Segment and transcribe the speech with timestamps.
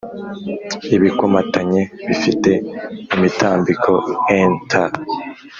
[0.95, 2.51] ibikomatanye bifite
[3.15, 3.91] imitambiko
[4.51, 4.71] n' T